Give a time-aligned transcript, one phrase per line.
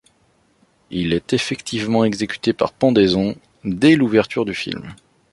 [0.89, 4.95] Il est effectivement exécuté par pendaison dès l'ouverture du film.